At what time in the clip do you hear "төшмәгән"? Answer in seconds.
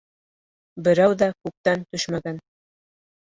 1.91-2.41